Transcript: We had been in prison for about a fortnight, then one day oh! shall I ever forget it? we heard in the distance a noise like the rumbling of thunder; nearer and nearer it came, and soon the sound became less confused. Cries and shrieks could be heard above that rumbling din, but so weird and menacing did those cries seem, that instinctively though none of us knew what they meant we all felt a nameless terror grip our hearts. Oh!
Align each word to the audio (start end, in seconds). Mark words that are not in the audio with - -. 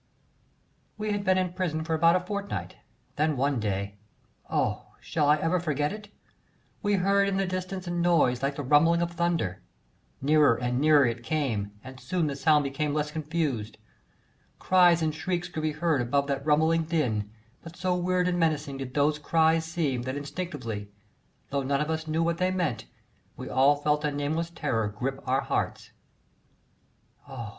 We 0.97 1.11
had 1.11 1.23
been 1.23 1.37
in 1.37 1.53
prison 1.53 1.83
for 1.83 1.93
about 1.93 2.15
a 2.15 2.19
fortnight, 2.21 2.77
then 3.17 3.37
one 3.37 3.59
day 3.59 3.99
oh! 4.49 4.87
shall 4.99 5.29
I 5.29 5.35
ever 5.37 5.59
forget 5.59 5.93
it? 5.93 6.09
we 6.81 6.95
heard 6.95 7.27
in 7.27 7.37
the 7.37 7.45
distance 7.45 7.85
a 7.85 7.91
noise 7.91 8.41
like 8.41 8.55
the 8.55 8.63
rumbling 8.63 9.03
of 9.03 9.11
thunder; 9.11 9.61
nearer 10.19 10.55
and 10.55 10.79
nearer 10.81 11.05
it 11.05 11.21
came, 11.23 11.73
and 11.83 11.99
soon 11.99 12.25
the 12.25 12.35
sound 12.35 12.63
became 12.63 12.95
less 12.95 13.11
confused. 13.11 13.77
Cries 14.57 15.03
and 15.03 15.13
shrieks 15.13 15.47
could 15.49 15.61
be 15.61 15.73
heard 15.73 16.01
above 16.01 16.25
that 16.25 16.43
rumbling 16.43 16.85
din, 16.85 17.29
but 17.61 17.75
so 17.77 17.95
weird 17.95 18.27
and 18.27 18.39
menacing 18.39 18.77
did 18.77 18.95
those 18.95 19.19
cries 19.19 19.65
seem, 19.65 20.01
that 20.01 20.17
instinctively 20.17 20.89
though 21.51 21.61
none 21.61 21.79
of 21.79 21.91
us 21.91 22.07
knew 22.07 22.23
what 22.23 22.39
they 22.39 22.49
meant 22.49 22.87
we 23.37 23.47
all 23.47 23.75
felt 23.75 24.03
a 24.03 24.09
nameless 24.11 24.49
terror 24.49 24.87
grip 24.87 25.19
our 25.27 25.41
hearts. 25.41 25.91
Oh! 27.29 27.49